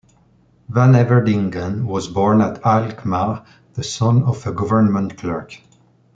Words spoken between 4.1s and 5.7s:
of a government clerk.